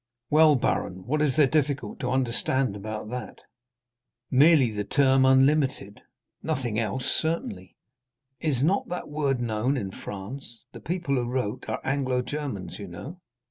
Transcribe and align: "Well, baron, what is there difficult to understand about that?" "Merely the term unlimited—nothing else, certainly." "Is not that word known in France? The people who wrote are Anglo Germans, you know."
"Well, 0.31 0.55
baron, 0.55 1.05
what 1.05 1.21
is 1.21 1.35
there 1.35 1.45
difficult 1.45 1.99
to 1.99 2.09
understand 2.09 2.75
about 2.75 3.09
that?" 3.11 3.37
"Merely 4.31 4.71
the 4.71 4.83
term 4.83 5.25
unlimited—nothing 5.25 6.79
else, 6.79 7.05
certainly." 7.05 7.75
"Is 8.39 8.63
not 8.63 8.87
that 8.89 9.09
word 9.09 9.39
known 9.39 9.77
in 9.77 9.91
France? 9.91 10.65
The 10.73 10.79
people 10.81 11.13
who 11.17 11.25
wrote 11.25 11.65
are 11.69 11.79
Anglo 11.83 12.23
Germans, 12.23 12.79
you 12.79 12.87
know." 12.87 13.21